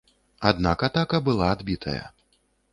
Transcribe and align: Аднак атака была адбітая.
Аднак 0.51 0.85
атака 0.87 1.17
была 1.29 1.53
адбітая. 1.59 2.03